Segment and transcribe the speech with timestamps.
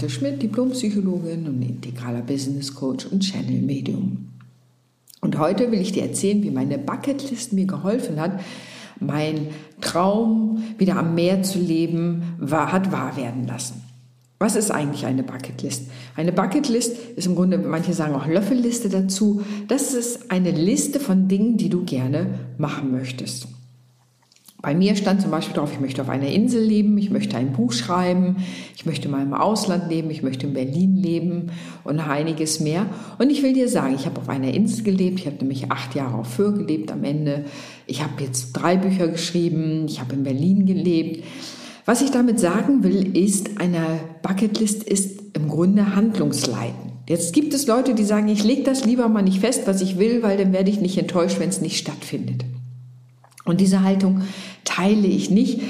[0.00, 4.28] Renate Schmidt, Diplompsychologin und integraler Business Coach und Channel Medium.
[5.20, 8.40] Und heute will ich dir erzählen, wie meine Bucketlist mir geholfen hat,
[8.98, 9.48] mein
[9.82, 13.82] Traum wieder am Meer zu leben, war, hat wahr werden lassen.
[14.38, 15.90] Was ist eigentlich eine Bucketlist?
[16.16, 19.42] Eine Bucketlist ist im Grunde, manche sagen auch Löffelliste dazu.
[19.68, 23.48] Das ist eine Liste von Dingen, die du gerne machen möchtest.
[24.62, 27.52] Bei mir stand zum Beispiel drauf, ich möchte auf einer Insel leben, ich möchte ein
[27.52, 28.36] Buch schreiben,
[28.76, 31.50] ich möchte mal im Ausland leben, ich möchte in Berlin leben
[31.82, 32.84] und einiges mehr.
[33.18, 35.94] Und ich will dir sagen, ich habe auf einer Insel gelebt, ich habe nämlich acht
[35.94, 37.46] Jahre auf Föhr gelebt am Ende.
[37.86, 41.24] Ich habe jetzt drei Bücher geschrieben, ich habe in Berlin gelebt.
[41.86, 46.92] Was ich damit sagen will, ist, eine Bucketlist ist im Grunde handlungsleitend.
[47.08, 49.98] Jetzt gibt es Leute, die sagen, ich lege das lieber mal nicht fest, was ich
[49.98, 52.44] will, weil dann werde ich nicht enttäuscht, wenn es nicht stattfindet.
[53.50, 54.22] Und diese Haltung
[54.64, 55.60] teile ich nicht.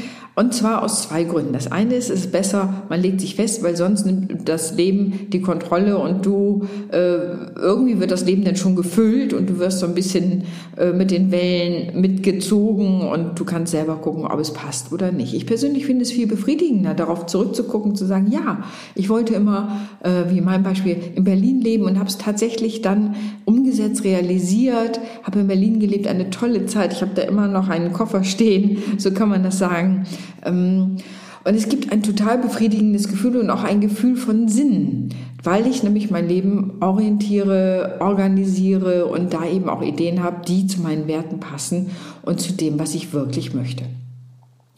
[0.40, 1.52] Und zwar aus zwei Gründen.
[1.52, 5.26] Das eine ist, es ist besser, man legt sich fest, weil sonst nimmt das Leben
[5.28, 7.18] die Kontrolle und du, äh,
[7.56, 10.44] irgendwie wird das Leben dann schon gefüllt und du wirst so ein bisschen
[10.78, 15.34] äh, mit den Wellen mitgezogen und du kannst selber gucken, ob es passt oder nicht.
[15.34, 20.30] Ich persönlich finde es viel befriedigender, darauf zurückzugucken, zu sagen, ja, ich wollte immer, äh,
[20.30, 25.40] wie in meinem Beispiel, in Berlin leben und habe es tatsächlich dann umgesetzt, realisiert, habe
[25.40, 26.94] in Berlin gelebt, eine tolle Zeit.
[26.94, 30.06] Ich habe da immer noch einen Koffer stehen, so kann man das sagen.
[30.44, 30.96] Ähm,
[31.42, 35.82] und es gibt ein total befriedigendes Gefühl und auch ein Gefühl von Sinn, weil ich
[35.82, 41.40] nämlich mein Leben orientiere, organisiere und da eben auch Ideen habe, die zu meinen Werten
[41.40, 41.90] passen
[42.22, 43.84] und zu dem, was ich wirklich möchte.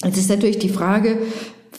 [0.05, 1.19] Jetzt ist natürlich die Frage,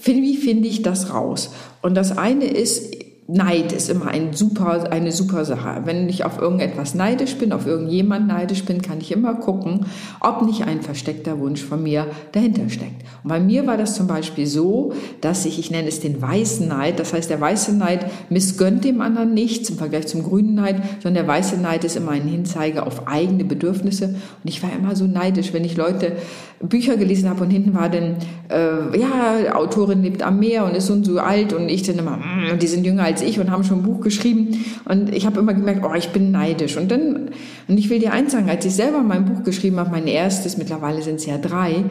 [0.03, 1.51] wie finde ich das raus?
[1.81, 2.93] Und das eine ist,
[3.27, 5.83] Neid ist immer ein super, eine super Sache.
[5.85, 9.85] Wenn ich auf irgendetwas neidisch bin, auf irgendjemand neidisch bin, kann ich immer gucken,
[10.19, 13.03] ob nicht ein versteckter Wunsch von mir dahinter steckt.
[13.23, 16.67] Und bei mir war das zum Beispiel so, dass ich, ich nenne es den weißen
[16.67, 20.81] Neid, das heißt, der weiße Neid missgönnt dem anderen nichts im Vergleich zum grünen Neid,
[21.01, 24.05] sondern der weiße Neid ist immer ein Hinzeige auf eigene Bedürfnisse.
[24.07, 26.17] Und ich war immer so neidisch, wenn ich Leute
[26.63, 28.15] Bücher gelesen habe und hinten war dann,
[28.49, 31.97] äh, ja, Autorin lebt am Meer und ist so und so alt und ich dann
[31.97, 35.25] immer, mm, die sind jünger als ich und haben schon ein Buch geschrieben und ich
[35.25, 37.31] habe immer gemerkt, oh, ich bin neidisch und dann,
[37.67, 40.57] und ich will dir eins sagen, als ich selber mein Buch geschrieben habe, mein erstes,
[40.57, 41.83] mittlerweile sind es ja drei,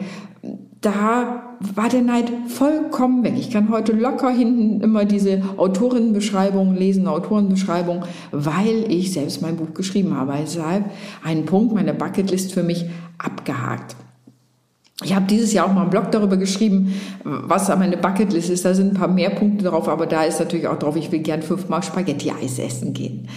[0.81, 3.35] da war der Neid vollkommen weg.
[3.37, 9.73] Ich kann heute locker hinten immer diese Autorinnenbeschreibung lesen, Autorenbeschreibung, weil ich selbst mein Buch
[9.73, 10.33] geschrieben habe.
[10.41, 10.85] Deshalb
[11.23, 12.85] ein Punkt meiner Bucketlist für mich
[13.17, 13.95] abgehakt.
[15.03, 16.93] Ich habe dieses Jahr auch mal einen Blog darüber geschrieben,
[17.23, 18.65] was meine Bucketlist ist.
[18.65, 21.19] Da sind ein paar mehr Punkte drauf, aber da ist natürlich auch drauf, ich will
[21.19, 23.27] gern fünfmal Spaghetti-Eis essen gehen.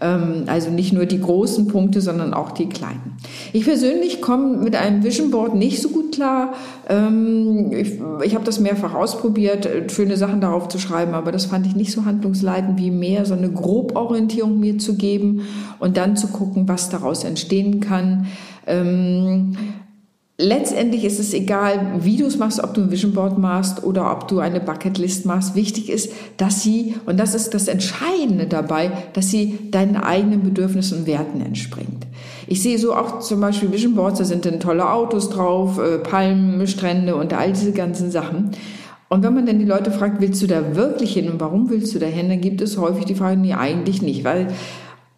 [0.00, 3.16] Ähm, also nicht nur die großen Punkte, sondern auch die kleinen.
[3.52, 6.54] Ich persönlich komme mit einem Vision Board nicht so gut klar.
[6.88, 7.92] Ähm, ich,
[8.24, 11.92] ich habe das mehrfach ausprobiert, schöne Sachen darauf zu schreiben, aber das fand ich nicht
[11.92, 15.42] so handlungsleitend, wie mehr so eine Groborientierung mir zu geben
[15.78, 18.26] und dann zu gucken, was daraus entstehen kann.
[20.36, 24.10] Letztendlich ist es egal, wie du es machst, ob du ein Vision Board machst oder
[24.10, 25.54] ob du eine Bucketlist machst.
[25.54, 30.98] Wichtig ist, dass sie, und das ist das Entscheidende dabei, dass sie deinen eigenen Bedürfnissen
[30.98, 32.08] und Werten entspringt.
[32.48, 35.98] Ich sehe so auch zum Beispiel Vision Boards, da sind dann tolle Autos drauf, äh,
[35.98, 38.50] Palmen, und all diese ganzen Sachen.
[39.08, 41.94] Und wenn man dann die Leute fragt, willst du da wirklich hin und warum willst
[41.94, 44.48] du da hin, dann gibt es häufig die Frage, nee, eigentlich nicht, weil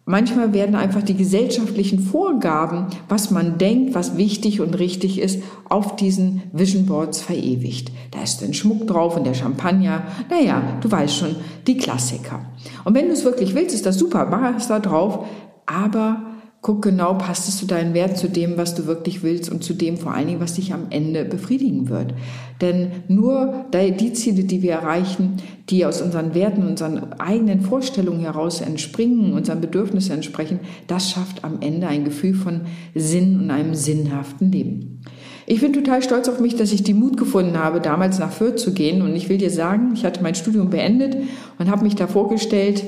[0.09, 5.97] Manchmal werden einfach die gesellschaftlichen Vorgaben, was man denkt, was wichtig und richtig ist, auf
[5.97, 7.91] diesen Vision Boards verewigt.
[8.11, 10.03] Da ist ein Schmuck drauf und der Champagner.
[10.29, 11.35] Naja, du weißt schon,
[11.67, 12.39] die Klassiker.
[12.85, 15.25] Und wenn du es wirklich willst, ist das super, mach es da drauf.
[15.65, 16.21] Aber
[16.67, 19.73] Guck genau, passt es zu deinen Werten, zu dem, was du wirklich willst und zu
[19.73, 22.13] dem vor allen Dingen, was dich am Ende befriedigen wird.
[22.59, 25.37] Denn nur die Ziele, die wir erreichen,
[25.69, 31.61] die aus unseren Werten, unseren eigenen Vorstellungen heraus entspringen, unseren Bedürfnissen entsprechen, das schafft am
[31.61, 32.63] Ende ein Gefühl von
[32.93, 34.99] Sinn und einem sinnhaften Leben.
[35.45, 38.59] Ich bin total stolz auf mich, dass ich die Mut gefunden habe, damals nach Fürth
[38.59, 39.01] zu gehen.
[39.01, 41.15] Und ich will dir sagen, ich hatte mein Studium beendet
[41.59, 42.83] und habe mich da vorgestellt,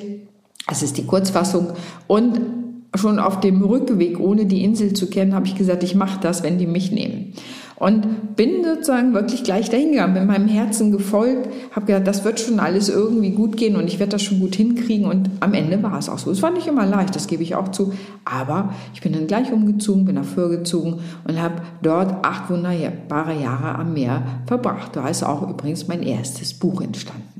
[0.68, 1.68] das ist die Kurzfassung,
[2.06, 2.59] und
[2.96, 6.44] schon auf dem Rückweg, ohne die Insel zu kennen, habe ich gesagt, ich mache das,
[6.44, 7.34] wenn die mich nehmen.
[7.80, 12.42] Und bin sozusagen wirklich gleich dahin gegangen, bin meinem Herzen gefolgt, habe gedacht, das wird
[12.42, 15.06] schon alles irgendwie gut gehen und ich werde das schon gut hinkriegen.
[15.06, 16.30] Und am Ende war es auch so.
[16.30, 17.94] Es war nicht immer leicht, das gebe ich auch zu.
[18.26, 23.42] Aber ich bin dann gleich umgezogen, bin nach Föhr gezogen und habe dort acht wunderbare
[23.42, 24.98] Jahre am Meer verbracht.
[24.98, 27.39] Da ist auch übrigens mein erstes Buch entstanden.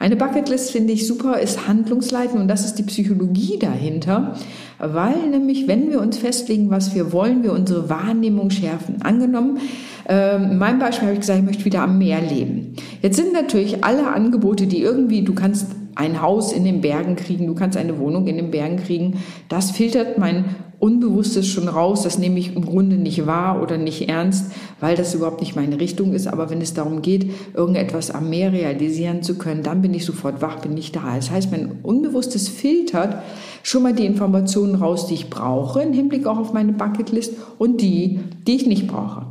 [0.00, 4.34] Eine Bucketlist finde ich super, ist handlungsleitend und das ist die Psychologie dahinter,
[4.78, 9.02] weil nämlich, wenn wir uns festlegen, was wir wollen, wir unsere Wahrnehmung schärfen.
[9.02, 9.58] Angenommen,
[10.08, 12.76] äh, in meinem Beispiel habe ich gesagt, ich möchte wieder am Meer leben.
[13.02, 15.66] Jetzt sind natürlich alle Angebote, die irgendwie, du kannst
[16.00, 19.18] ein Haus in den Bergen kriegen, du kannst eine Wohnung in den Bergen kriegen.
[19.50, 22.04] Das filtert mein Unbewusstes schon raus.
[22.04, 24.50] Das nehme ich im Grunde nicht wahr oder nicht ernst,
[24.80, 26.26] weil das überhaupt nicht meine Richtung ist.
[26.26, 30.40] Aber wenn es darum geht, irgendetwas am Meer realisieren zu können, dann bin ich sofort
[30.40, 31.16] wach, bin ich da.
[31.16, 33.22] Das heißt, mein Unbewusstes filtert
[33.62, 37.82] schon mal die Informationen raus, die ich brauche, im Hinblick auch auf meine Bucketlist und
[37.82, 39.26] die, die ich nicht brauche.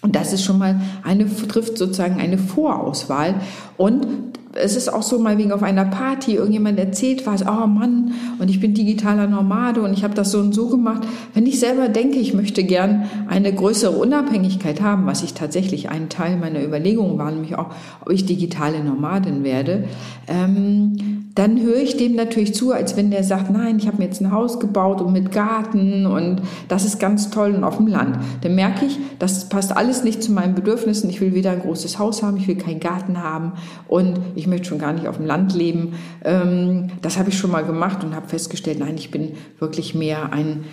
[0.00, 3.34] Und das ist schon mal eine, trifft sozusagen eine Vorauswahl.
[3.76, 8.12] Und es ist auch so mal wegen auf einer Party, irgendjemand erzählt was, oh Mann,
[8.38, 11.02] und ich bin digitaler Nomade und ich habe das so und so gemacht.
[11.34, 16.08] Wenn ich selber denke, ich möchte gern eine größere Unabhängigkeit haben, was ich tatsächlich ein
[16.08, 17.70] Teil meiner Überlegungen war, nämlich auch,
[18.04, 19.84] ob ich digitale Nomadin werde,
[20.28, 24.04] ähm, dann höre ich dem natürlich zu, als wenn der sagt, nein, ich habe mir
[24.04, 27.86] jetzt ein Haus gebaut und mit Garten und das ist ganz toll und auf dem
[27.86, 28.18] Land.
[28.42, 31.08] Dann merke ich, das passt alles nicht zu meinen Bedürfnissen.
[31.08, 33.52] Ich will weder ein großes Haus haben, ich will keinen Garten haben
[33.88, 35.94] und ich möchte schon gar nicht auf dem Land leben.
[36.24, 40.32] Ähm, das habe ich schon mal gemacht und habe festgestellt, nein, ich bin wirklich mehr
[40.32, 40.64] ein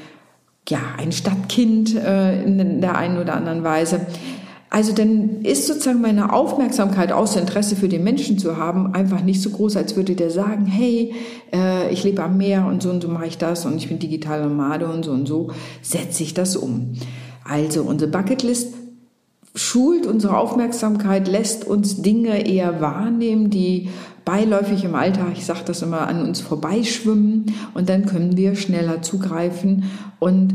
[0.68, 4.02] ja, ein Stadtkind äh, in der einen oder anderen Weise.
[4.72, 9.42] Also dann ist sozusagen meine Aufmerksamkeit, außer Interesse für den Menschen zu haben, einfach nicht
[9.42, 11.16] so groß, als würde der sagen, hey,
[11.52, 13.98] äh, ich lebe am Meer und so und so mache ich das und ich bin
[13.98, 15.50] digital Nomade und so und so
[15.82, 16.94] setze ich das um.
[17.44, 18.76] Also unsere Bucketlist
[19.56, 23.90] schult unsere Aufmerksamkeit, lässt uns Dinge eher wahrnehmen, die
[24.24, 29.02] beiläufig im Alltag, ich sage das immer, an uns vorbeischwimmen und dann können wir schneller
[29.02, 29.86] zugreifen
[30.20, 30.54] und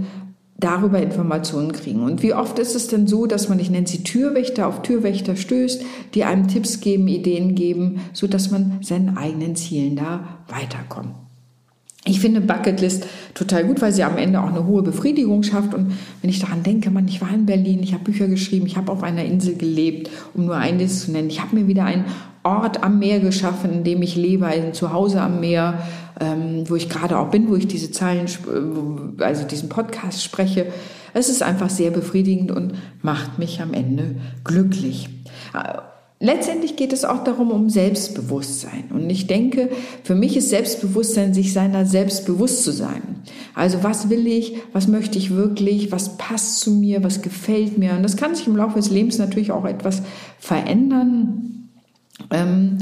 [0.64, 2.02] darüber Informationen kriegen.
[2.02, 5.36] Und wie oft ist es denn so, dass man, ich nenne sie Türwächter, auf Türwächter
[5.36, 5.82] stößt,
[6.14, 11.23] die einem Tipps geben, Ideen geben, so dass man seinen eigenen Zielen da weiterkommt.
[12.06, 15.72] Ich finde Bucketlist total gut, weil sie am Ende auch eine hohe Befriedigung schafft.
[15.72, 18.76] Und wenn ich daran denke, man, ich war in Berlin, ich habe Bücher geschrieben, ich
[18.76, 21.28] habe auf einer Insel gelebt, um nur eines zu nennen.
[21.28, 22.04] Ich habe mir wieder einen
[22.42, 25.78] Ort am Meer geschaffen, in dem ich lebe, ein Zuhause am Meer,
[26.20, 30.66] ähm, wo ich gerade auch bin, wo ich diese Zeilen, äh, also diesen Podcast spreche.
[31.14, 35.08] Es ist einfach sehr befriedigend und macht mich am Ende glücklich.
[36.20, 38.84] Letztendlich geht es auch darum, um Selbstbewusstsein.
[38.90, 39.68] Und ich denke,
[40.04, 43.02] für mich ist Selbstbewusstsein, sich seiner selbst bewusst zu sein.
[43.54, 47.92] Also was will ich, was möchte ich wirklich, was passt zu mir, was gefällt mir.
[47.92, 50.02] Und das kann sich im Laufe des Lebens natürlich auch etwas
[50.38, 51.68] verändern.
[52.30, 52.78] Ähm,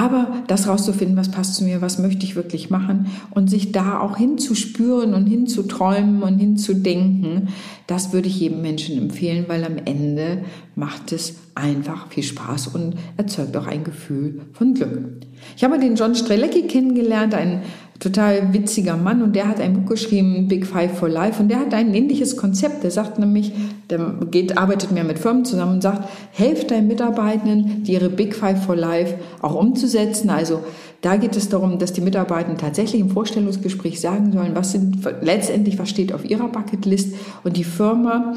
[0.00, 4.00] aber das rauszufinden, was passt zu mir, was möchte ich wirklich machen und sich da
[4.00, 7.48] auch hinzuspüren und hinzuträumen und hinzudenken,
[7.86, 10.44] das würde ich jedem Menschen empfehlen, weil am Ende
[10.74, 15.20] macht es einfach viel Spaß und erzeugt auch ein Gefühl von Glück.
[15.54, 17.60] Ich habe den John Strelecki kennengelernt, ein
[18.00, 21.60] total witziger Mann und der hat ein Buch geschrieben, Big Five for Life und der
[21.60, 22.82] hat ein ähnliches Konzept.
[22.82, 23.52] Der sagt nämlich,
[23.90, 23.98] der
[24.30, 28.74] geht, arbeitet mehr mit Firmen zusammen und sagt, helft deinen Mitarbeitenden, ihre Big Five for
[28.74, 30.30] Life auch umzusetzen.
[30.30, 30.60] Also
[31.02, 35.78] da geht es darum, dass die Mitarbeitenden tatsächlich im Vorstellungsgespräch sagen sollen, was sind letztendlich,
[35.78, 38.34] was steht auf ihrer Bucketlist und die Firma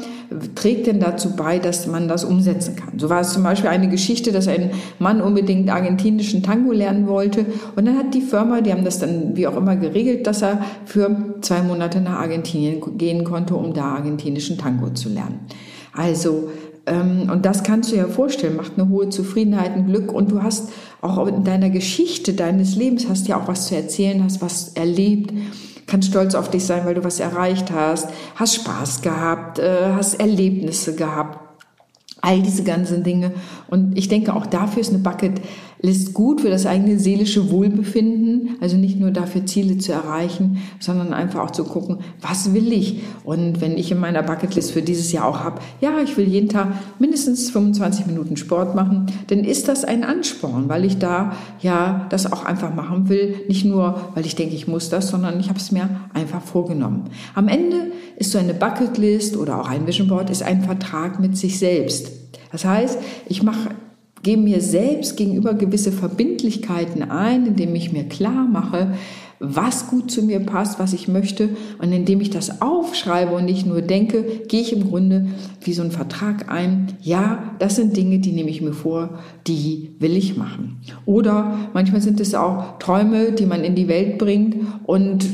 [0.54, 2.98] trägt denn dazu bei, dass man das umsetzen kann.
[2.98, 7.44] So war es zum Beispiel eine Geschichte, dass ein Mann unbedingt argentinischen Tango lernen wollte
[7.76, 10.64] und dann hat die Firma, die haben das dann wie auch immer geregelt, dass er
[10.84, 15.40] für zwei Monate nach Argentinien gehen konnte, um da argentinischen Tango zu lernen.
[15.92, 16.48] Also
[16.86, 20.42] ähm, und das kannst du dir vorstellen, macht eine hohe Zufriedenheit, ein Glück und du
[20.42, 20.70] hast
[21.00, 25.32] auch in deiner Geschichte deines Lebens hast ja auch was zu erzählen, hast was erlebt,
[25.86, 30.14] kannst stolz auf dich sein, weil du was erreicht hast, hast Spaß gehabt, äh, hast
[30.14, 31.40] Erlebnisse gehabt.
[32.20, 33.32] All diese ganzen Dinge.
[33.68, 35.02] Und ich denke, auch dafür ist eine
[35.84, 38.56] Bucketlist gut für das eigene seelische Wohlbefinden.
[38.62, 43.02] Also nicht nur dafür, Ziele zu erreichen, sondern einfach auch zu gucken, was will ich?
[43.22, 46.48] Und wenn ich in meiner Bucketlist für dieses Jahr auch habe, ja, ich will jeden
[46.48, 52.06] Tag mindestens 25 Minuten Sport machen, dann ist das ein Ansporn, weil ich da ja
[52.08, 53.36] das auch einfach machen will.
[53.48, 57.10] Nicht nur, weil ich denke, ich muss das, sondern ich habe es mir einfach vorgenommen.
[57.34, 61.36] Am Ende ist so eine Bucketlist oder auch ein Vision Board ist ein Vertrag mit
[61.36, 62.10] sich selbst.
[62.50, 62.98] Das heißt,
[63.28, 63.70] ich mache
[64.24, 68.94] gebe mir selbst gegenüber gewisse Verbindlichkeiten ein, indem ich mir klar mache,
[69.38, 71.50] was gut zu mir passt, was ich möchte.
[71.78, 75.26] Und indem ich das aufschreibe und nicht nur denke, gehe ich im Grunde
[75.60, 76.94] wie so ein Vertrag ein.
[77.02, 80.80] Ja, das sind Dinge, die nehme ich mir vor, die will ich machen.
[81.04, 85.26] Oder manchmal sind es auch Träume, die man in die Welt bringt und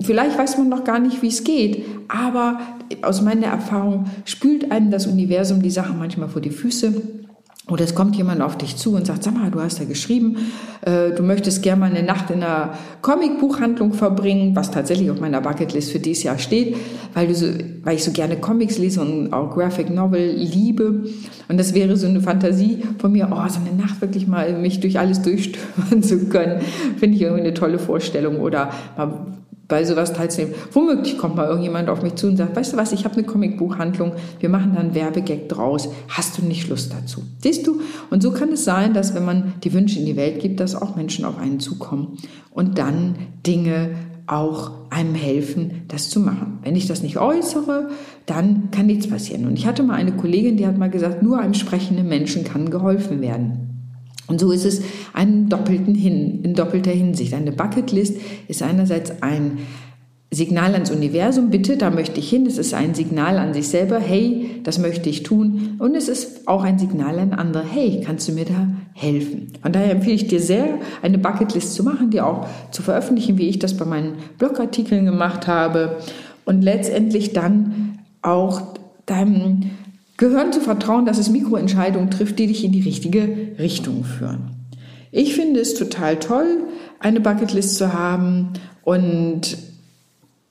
[0.00, 2.58] Vielleicht weiß man noch gar nicht, wie es geht, aber
[3.02, 7.00] aus meiner Erfahrung spült einem das Universum die Sachen manchmal vor die Füße.
[7.70, 10.36] Oder es kommt jemand auf dich zu und sagt, sag mal, du hast ja geschrieben,
[10.82, 15.40] äh, du möchtest gerne mal eine Nacht in einer Comicbuchhandlung verbringen, was tatsächlich auf meiner
[15.40, 16.76] Bucketlist für dieses Jahr steht,
[17.14, 17.46] weil, du so,
[17.82, 21.04] weil ich so gerne Comics lese und auch Graphic Novel liebe.
[21.48, 24.80] Und das wäre so eine Fantasie von mir, oh, so eine Nacht wirklich mal mich
[24.80, 26.60] durch alles durchstöbern zu können,
[26.98, 28.40] finde ich irgendwie eine tolle Vorstellung.
[28.40, 30.54] Oder mal bei sowas teilzunehmen.
[30.72, 33.24] Womöglich kommt mal irgendjemand auf mich zu und sagt, weißt du was, ich habe eine
[33.24, 37.22] Comicbuchhandlung, wir machen da einen Werbegag draus, hast du nicht Lust dazu?
[37.42, 37.80] Siehst du?
[38.10, 40.74] Und so kann es sein, dass wenn man die Wünsche in die Welt gibt, dass
[40.74, 42.18] auch Menschen auf einen zukommen
[42.50, 43.16] und dann
[43.46, 43.90] Dinge
[44.26, 46.58] auch einem helfen, das zu machen.
[46.62, 47.90] Wenn ich das nicht äußere,
[48.26, 49.46] dann kann nichts passieren.
[49.46, 52.70] Und ich hatte mal eine Kollegin, die hat mal gesagt, nur einem sprechenden Menschen kann
[52.70, 53.73] geholfen werden.
[54.26, 57.34] Und so ist es einen doppelten Hin, in doppelter Hinsicht.
[57.34, 58.16] Eine Bucketlist
[58.48, 59.58] ist einerseits ein
[60.34, 62.46] Signal ans Universum, bitte, da möchte ich hin.
[62.46, 65.76] Es ist ein Signal an sich selber, hey, das möchte ich tun.
[65.78, 69.52] Und es ist auch ein Signal an andere, hey, kannst du mir da helfen?
[69.62, 73.48] Von daher empfehle ich dir sehr, eine Bucketlist zu machen, die auch zu veröffentlichen, wie
[73.48, 75.98] ich das bei meinen Blogartikeln gemacht habe.
[76.44, 78.62] Und letztendlich dann auch
[79.06, 79.70] deinem
[80.16, 84.50] Gehören zu vertrauen, dass es Mikroentscheidungen trifft, die dich in die richtige Richtung führen.
[85.10, 86.64] Ich finde es total toll,
[86.98, 88.52] eine Bucketlist zu haben
[88.82, 89.56] und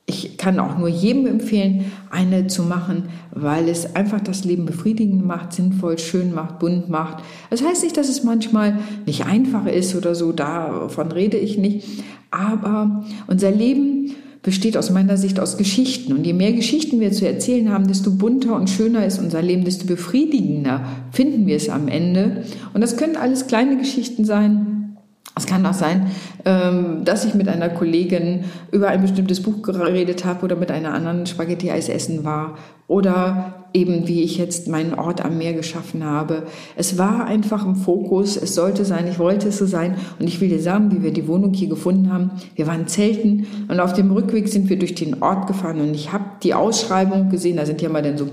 [0.05, 5.25] ich kann auch nur jedem empfehlen, eine zu machen, weil es einfach das Leben befriedigend
[5.25, 7.24] macht, sinnvoll, schön macht, bunt macht.
[7.50, 12.03] Das heißt nicht, dass es manchmal nicht einfach ist oder so, davon rede ich nicht,
[12.32, 14.12] aber unser Leben
[14.43, 16.13] besteht aus meiner Sicht aus Geschichten.
[16.13, 19.63] Und je mehr Geschichten wir zu erzählen haben, desto bunter und schöner ist unser Leben,
[19.63, 22.43] desto befriedigender finden wir es am Ende.
[22.73, 24.97] Und das können alles kleine Geschichten sein.
[25.35, 26.12] Es kann auch sein,
[26.45, 30.93] ähm, dass ich mit einer Kollegin über ein bestimmtes Buch geredet habe oder mit einer
[30.93, 32.57] anderen Spaghetti-Eis essen war
[32.88, 36.44] oder eben wie ich jetzt meinen Ort am Meer geschaffen habe.
[36.75, 40.39] Es war einfach im Fokus, es sollte sein, ich wollte es so sein und ich
[40.39, 42.32] will dir sagen, wie wir die Wohnung hier gefunden haben.
[42.56, 46.13] Wir waren zelten und auf dem Rückweg sind wir durch den Ort gefahren und ich
[46.13, 48.27] habe die Ausschreibung gesehen, da sind ja mal dann so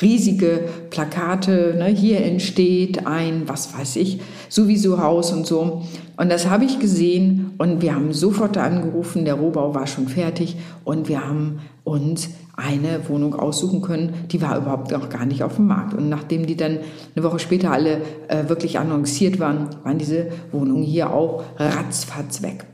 [0.00, 5.82] riesige Plakate, ne, hier entsteht ein, was weiß ich, sowieso Haus und so.
[6.16, 10.56] Und das habe ich gesehen und wir haben sofort angerufen, der Rohbau war schon fertig
[10.82, 15.54] und wir haben uns eine Wohnung aussuchen können, die war überhaupt noch gar nicht auf
[15.54, 15.94] dem Markt.
[15.94, 16.80] Und nachdem die dann
[17.14, 22.64] eine Woche später alle äh, wirklich annonciert waren, waren diese Wohnungen hier auch ratzfatz weg.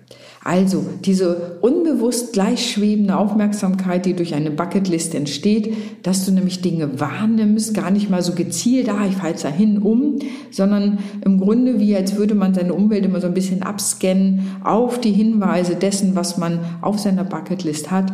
[0.48, 7.74] Also diese unbewusst gleichschwebende Aufmerksamkeit, die durch eine Bucketlist entsteht, dass du nämlich Dinge wahrnimmst,
[7.74, 11.94] gar nicht mal so gezielt, ah, ich fahre jetzt dahin um, sondern im Grunde wie
[11.94, 16.38] als würde man seine Umwelt immer so ein bisschen abscannen auf die Hinweise dessen, was
[16.38, 18.10] man auf seiner Bucketlist hat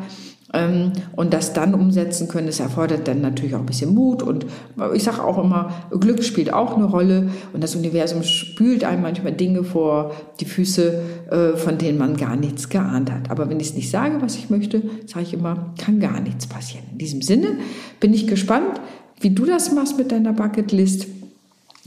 [1.17, 4.47] und das dann umsetzen können, das erfordert dann natürlich auch ein bisschen Mut und
[4.95, 9.33] ich sage auch immer, Glück spielt auch eine Rolle und das Universum spült einem manchmal
[9.33, 13.31] Dinge vor die Füße, äh, von denen man gar nichts geahnt hat.
[13.31, 16.47] Aber wenn ich es nicht sage, was ich möchte, sage ich immer, kann gar nichts
[16.47, 16.85] passieren.
[16.93, 17.49] In diesem Sinne
[17.99, 18.81] bin ich gespannt,
[19.21, 21.07] wie du das machst mit deiner Bucketlist.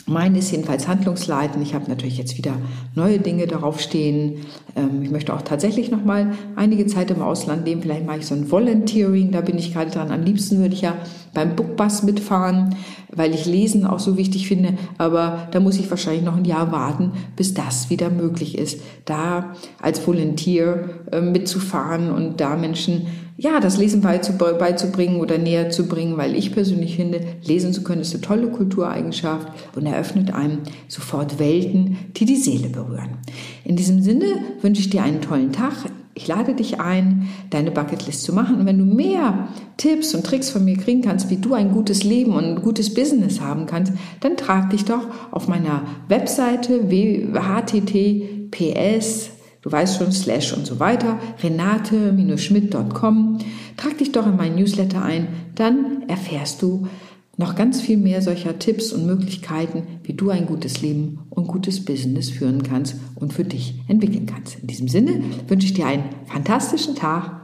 [0.09, 1.61] Meine ist jedenfalls handlungsleitend.
[1.61, 2.53] Ich habe natürlich jetzt wieder
[2.95, 4.45] neue Dinge darauf stehen.
[4.77, 7.81] Ähm, ich möchte auch tatsächlich noch mal einige Zeit im Ausland leben.
[7.81, 10.09] Vielleicht mache ich so ein Volunteering, da bin ich gerade dran.
[10.11, 10.95] Am liebsten würde ich ja
[11.33, 12.77] beim Bookbus mitfahren,
[13.13, 14.77] weil ich Lesen auch so wichtig finde.
[14.97, 19.55] Aber da muss ich wahrscheinlich noch ein Jahr warten, bis das wieder möglich ist, da
[19.81, 23.07] als Volunteer äh, mitzufahren und da Menschen
[23.39, 28.01] ja, das Lesen beizubringen oder näher zu bringen, weil ich persönlich finde, lesen zu können
[28.01, 33.19] ist eine tolle Kultureigenschaft und eröffnet einem sofort Welten, die die Seele berühren.
[33.63, 34.25] In diesem Sinne
[34.61, 35.73] wünsche ich dir einen tollen Tag.
[36.15, 38.55] Ich lade dich ein, deine Bucketlist zu machen.
[38.55, 42.03] Und wenn du mehr Tipps und Tricks von mir kriegen kannst, wie du ein gutes
[42.03, 46.89] Leben und ein gutes Business haben kannst, dann trag dich doch auf meiner Webseite
[47.35, 49.29] https
[49.67, 53.39] Du weißt schon, slash und so weiter, renate-schmidt.com.
[53.75, 56.87] Trag dich doch in meinen Newsletter ein, dann erfährst du
[57.35, 61.83] noch ganz viel mehr solcher Tipps und Möglichkeiten, wie du ein gutes Leben und gutes
[61.83, 64.57] Business führen kannst und für dich entwickeln kannst.
[64.61, 67.41] In diesem Sinne wünsche ich dir einen fantastischen Tag